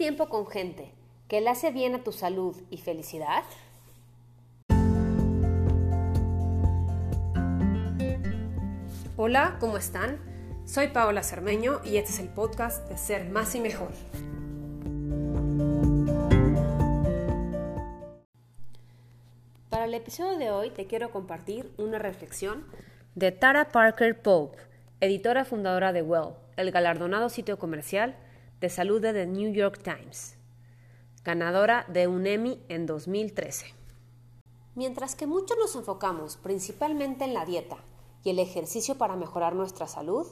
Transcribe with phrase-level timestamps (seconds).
[0.00, 0.94] tiempo con gente
[1.28, 3.44] que le hace bien a tu salud y felicidad?
[9.18, 10.18] Hola, ¿cómo están?
[10.64, 13.90] Soy Paola Cermeño y este es el podcast de Ser Más y Mejor.
[19.68, 22.64] Para el episodio de hoy te quiero compartir una reflexión
[23.16, 24.56] de Tara Parker Pope,
[25.02, 28.16] editora fundadora de Well, el galardonado sitio comercial
[28.60, 30.36] de salud de The New York Times,
[31.24, 33.74] ganadora de un Emmy en 2013.
[34.74, 37.78] Mientras que muchos nos enfocamos principalmente en la dieta
[38.22, 40.26] y el ejercicio para mejorar nuestra salud,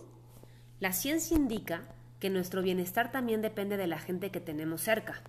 [0.79, 1.89] la ciencia indica
[2.21, 5.23] que nuestro bienestar también depende de la gente que tenemos cerca.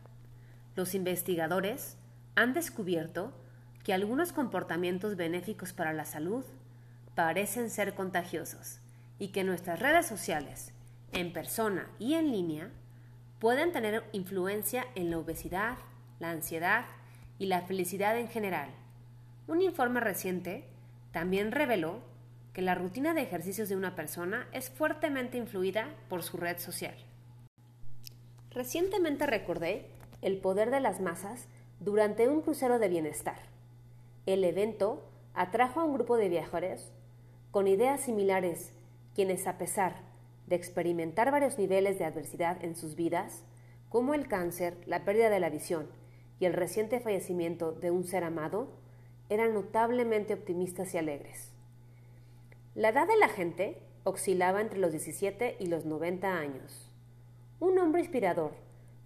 [0.76, 1.96] Los investigadores
[2.36, 3.32] han descubierto
[3.86, 6.44] que algunos comportamientos benéficos para la salud
[7.16, 8.82] parecen ser contagiosos
[9.20, 10.74] y que nuestras redes sociales,
[11.14, 12.72] en persona y en línea,
[13.40, 15.78] pueden tener influencia en la obesidad,
[16.20, 16.86] la ansiedad
[17.38, 18.70] y la felicidad en general.
[19.48, 20.66] Un informe reciente
[21.12, 22.02] también reveló
[22.54, 26.96] que la rutina de ejercicios de una persona es fuertemente influida por su red social.
[28.52, 29.86] Recientemente recordé
[30.22, 31.48] el poder de las masas
[31.80, 33.38] durante un crucero de bienestar.
[34.26, 36.92] El evento atrajo a un grupo de viajeros
[37.52, 38.74] con ideas similares,
[39.16, 40.09] quienes a pesar
[40.50, 43.44] de experimentar varios niveles de adversidad en sus vidas,
[43.88, 45.88] como el cáncer, la pérdida de la visión
[46.40, 48.68] y el reciente fallecimiento de un ser amado,
[49.30, 51.52] eran notablemente optimistas y alegres.
[52.74, 56.92] La edad de la gente oscilaba entre los 17 y los 90 años.
[57.60, 58.54] Un hombre inspirador,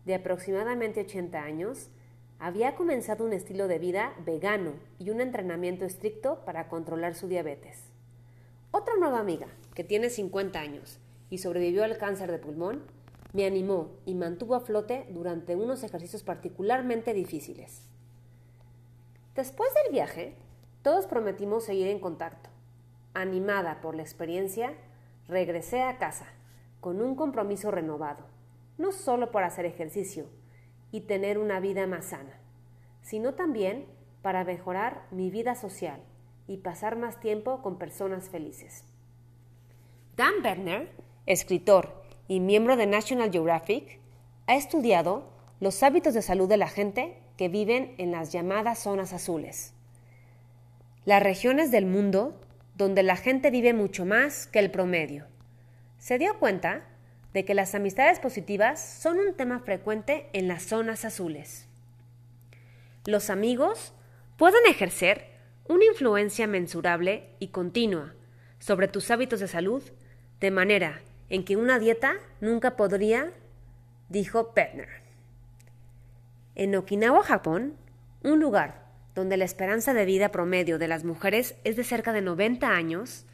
[0.05, 1.89] de aproximadamente 80 años,
[2.39, 7.89] había comenzado un estilo de vida vegano y un entrenamiento estricto para controlar su diabetes.
[8.71, 10.99] Otra nueva amiga, que tiene 50 años,
[11.33, 12.83] y sobrevivió al cáncer de pulmón,
[13.31, 17.89] me animó y mantuvo a flote durante unos ejercicios particularmente difíciles.
[19.33, 20.35] Después del viaje,
[20.83, 22.51] todos prometimos seguir en contacto.
[23.15, 24.75] Animada por la experiencia,
[25.27, 26.27] regresé a casa
[26.81, 28.27] con un compromiso renovado,
[28.77, 30.27] no solo por hacer ejercicio
[30.91, 32.37] y tener una vida más sana,
[33.01, 33.87] sino también
[34.21, 35.99] para mejorar mi vida social
[36.45, 38.83] y pasar más tiempo con personas felices.
[40.15, 40.91] Dan Berner
[41.25, 43.99] escritor y miembro de National Geographic,
[44.47, 45.29] ha estudiado
[45.59, 49.73] los hábitos de salud de la gente que viven en las llamadas zonas azules,
[51.05, 52.39] las regiones del mundo
[52.75, 55.25] donde la gente vive mucho más que el promedio.
[55.97, 56.85] Se dio cuenta
[57.33, 61.67] de que las amistades positivas son un tema frecuente en las zonas azules.
[63.05, 63.93] Los amigos
[64.37, 65.27] pueden ejercer
[65.67, 68.13] una influencia mensurable y continua
[68.59, 69.83] sobre tus hábitos de salud
[70.39, 73.31] de manera en que una dieta nunca podría,
[74.09, 74.89] dijo Petner.
[76.55, 77.75] En Okinawa, Japón,
[78.23, 78.83] un lugar
[79.15, 83.25] donde la esperanza de vida promedio de las mujeres es de cerca de 90 años,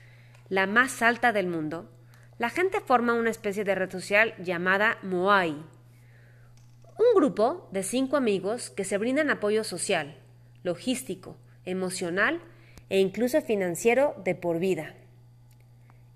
[0.50, 1.90] la más alta del mundo,
[2.38, 8.70] la gente forma una especie de red social llamada Moai, un grupo de cinco amigos
[8.70, 10.18] que se brindan apoyo social,
[10.64, 12.42] logístico, emocional
[12.90, 14.96] e incluso financiero de por vida.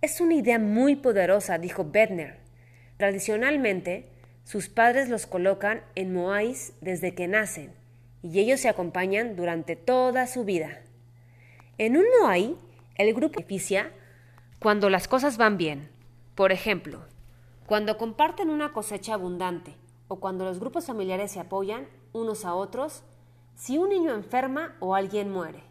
[0.03, 2.37] Es una idea muy poderosa, dijo Bedner.
[2.97, 4.09] Tradicionalmente,
[4.43, 7.73] sus padres los colocan en Moais desde que nacen
[8.21, 10.81] y ellos se acompañan durante toda su vida.
[11.77, 12.57] En un Moai,
[12.95, 13.93] el grupo beneficia
[14.59, 15.89] cuando las cosas van bien.
[16.35, 17.05] Por ejemplo,
[17.65, 19.73] cuando comparten una cosecha abundante
[20.09, 23.03] o cuando los grupos familiares se apoyan unos a otros
[23.55, 25.63] si un niño enferma o alguien muere.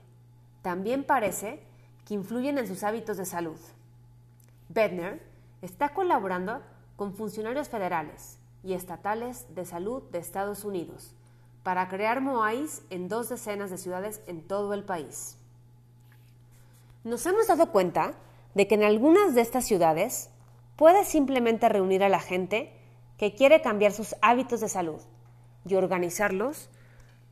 [0.62, 1.60] También parece
[2.06, 3.58] que influyen en sus hábitos de salud.
[4.74, 5.20] Bedner
[5.60, 6.62] está colaborando
[6.96, 11.14] con funcionarios federales y estatales de salud de Estados Unidos
[11.62, 15.36] para crear MOAIs en dos decenas de ciudades en todo el país.
[17.04, 18.14] Nos hemos dado cuenta
[18.54, 20.30] de que en algunas de estas ciudades
[20.76, 22.72] puedes simplemente reunir a la gente
[23.18, 25.00] que quiere cambiar sus hábitos de salud
[25.66, 26.70] y organizarlos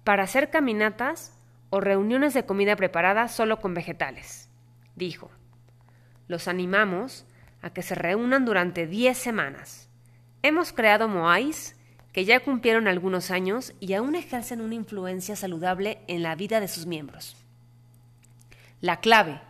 [0.05, 1.33] para hacer caminatas
[1.71, 4.51] o reuniones de comida preparada solo con vegetales,
[4.95, 5.31] dijo.
[6.29, 7.27] Los animamos
[7.63, 9.89] a que se reúnan durante 10 semanas.
[10.43, 11.77] Hemos creado Moais,
[12.13, 16.69] que ya cumplieron algunos años y aún ejercen una influencia saludable en la vida de
[16.69, 17.37] sus miembros.
[18.81, 19.41] La clave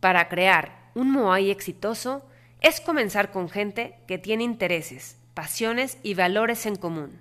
[0.00, 2.26] para crear un Moai exitoso
[2.60, 7.20] es comenzar con gente que tiene intereses, pasiones y valores en común.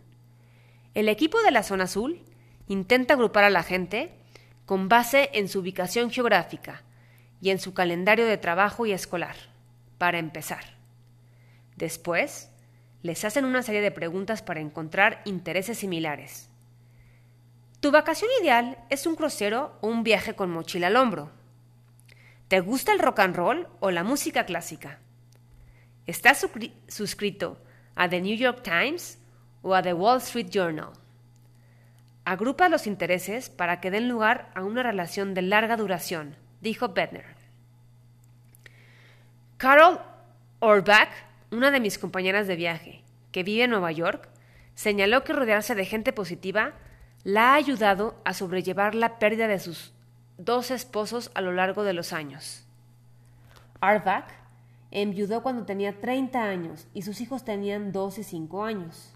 [0.94, 2.22] El equipo de la zona azul
[2.68, 4.12] intenta agrupar a la gente
[4.66, 6.82] con base en su ubicación geográfica
[7.42, 9.36] y en su calendario de trabajo y escolar
[9.98, 10.64] para empezar.
[11.76, 12.50] Después,
[13.02, 16.50] les hacen una serie de preguntas para encontrar intereses similares.
[17.80, 21.32] ¿Tu vacación ideal es un crucero o un viaje con mochila al hombro?
[22.48, 25.00] ¿Te gusta el rock and roll o la música clásica?
[26.08, 26.48] ¿Estás
[26.88, 27.62] suscrito
[27.96, 29.20] a The New York Times
[29.62, 30.94] o a The Wall Street Journal?
[32.24, 37.35] Agrupa los intereses para que den lugar a una relación de larga duración, dijo Bedner.
[39.57, 40.02] Carol
[40.60, 41.10] Orbach,
[41.52, 44.28] una de mis compañeras de viaje, que vive en Nueva York,
[44.74, 46.74] señaló que rodearse de gente positiva
[47.24, 49.94] la ha ayudado a sobrellevar la pérdida de sus
[50.38, 52.66] dos esposos a lo largo de los años.
[53.81, 54.28] Orbach
[54.92, 59.13] enviudó cuando tenía 30 años y sus hijos tenían 2 y 5 años.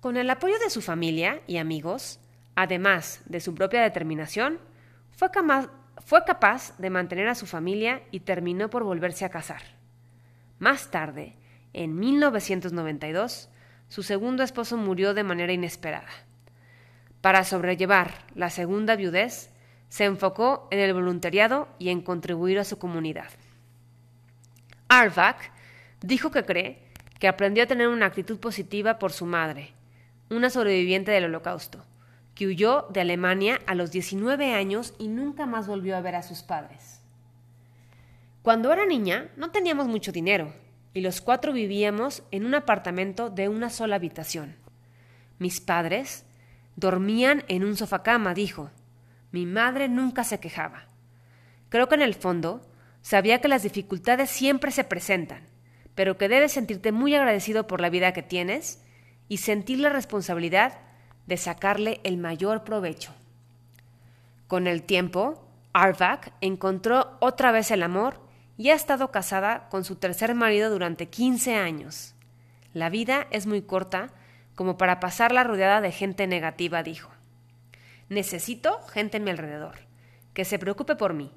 [0.00, 2.20] Con el apoyo de su familia y amigos,
[2.54, 4.58] además de su propia determinación,
[5.10, 5.30] fue,
[5.98, 9.62] fue capaz de mantener a su familia y terminó por volverse a casar.
[10.58, 11.34] Más tarde,
[11.72, 13.48] en 1992,
[13.88, 16.08] su segundo esposo murió de manera inesperada.
[17.20, 19.50] Para sobrellevar la segunda viudez,
[19.88, 23.28] se enfocó en el voluntariado y en contribuir a su comunidad.
[24.88, 25.52] Arvak
[26.00, 26.82] dijo que cree
[27.18, 29.72] que aprendió a tener una actitud positiva por su madre,
[30.30, 31.84] una sobreviviente del holocausto,
[32.34, 36.22] que huyó de Alemania a los 19 años y nunca más volvió a ver a
[36.22, 37.00] sus padres.
[38.42, 40.52] Cuando era niña no teníamos mucho dinero
[40.94, 44.56] y los cuatro vivíamos en un apartamento de una sola habitación.
[45.38, 46.24] Mis padres
[46.76, 48.70] dormían en un sofacama, dijo.
[49.30, 50.86] Mi madre nunca se quejaba.
[51.68, 52.60] Creo que en el fondo
[53.00, 55.48] sabía que las dificultades siempre se presentan,
[55.94, 58.82] pero que debes sentirte muy agradecido por la vida que tienes
[59.28, 60.78] y sentir la responsabilidad
[61.26, 63.12] de sacarle el mayor provecho.
[64.48, 68.20] Con el tiempo, Arvak encontró otra vez el amor
[68.56, 72.14] y ha estado casada con su tercer marido durante 15 años.
[72.74, 74.10] La vida es muy corta
[74.54, 77.10] como para pasarla rodeada de gente negativa, dijo.
[78.08, 79.78] Necesito gente en mi alrededor,
[80.34, 81.32] que se preocupe por mí,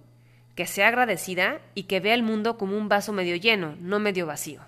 [0.55, 4.25] que sea agradecida y que vea el mundo como un vaso medio lleno, no medio
[4.25, 4.61] vacío.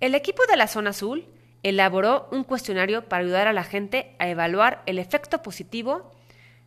[0.00, 1.26] El equipo de la zona azul
[1.62, 6.12] elaboró un cuestionario para ayudar a la gente a evaluar el efecto positivo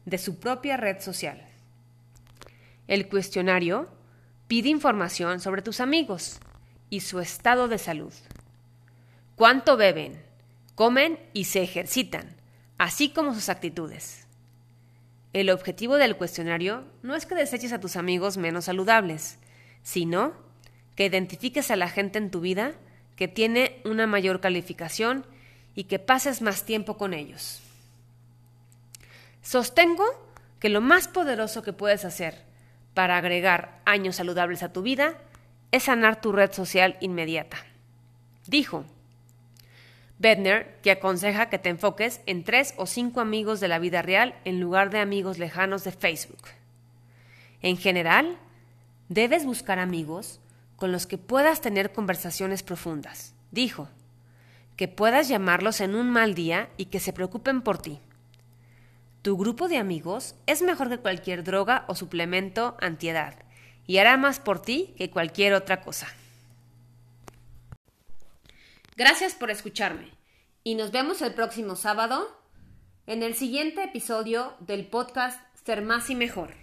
[0.06, 1.46] de su propia red social.
[2.88, 3.88] El cuestionario
[4.48, 6.40] pide información sobre tus amigos
[6.90, 8.14] y su estado de salud.
[9.36, 10.22] ¿Cuánto beben?
[10.76, 12.36] Comen y se ejercitan,
[12.78, 14.28] así como sus actitudes.
[15.34, 19.40] El objetivo del cuestionario no es que deseches a tus amigos menos saludables,
[19.84, 20.34] sino
[20.96, 22.74] que identifiques a la gente en tu vida
[23.22, 25.28] que tiene una mayor calificación
[25.76, 27.62] y que pases más tiempo con ellos.
[29.44, 30.06] Sostengo
[30.58, 32.42] que lo más poderoso que puedes hacer
[32.96, 35.20] para agregar años saludables a tu vida
[35.72, 37.58] es sanar tu red social inmediata.
[38.48, 38.86] Dijo
[40.18, 44.34] Bedner, que aconseja que te enfoques en tres o cinco amigos de la vida real
[44.46, 46.42] en lugar de amigos lejanos de Facebook.
[47.62, 48.40] En general,
[49.10, 50.40] debes buscar amigos
[50.82, 53.36] con los que puedas tener conversaciones profundas.
[53.52, 53.88] Dijo,
[54.76, 58.00] que puedas llamarlos en un mal día y que se preocupen por ti.
[59.22, 63.36] Tu grupo de amigos es mejor que cualquier droga o suplemento antiedad
[63.86, 66.08] y hará más por ti que cualquier otra cosa.
[68.98, 70.10] Gracias por escucharme
[70.64, 72.42] y nos vemos el próximo sábado
[73.06, 76.61] en el siguiente episodio del podcast Ser más y mejor.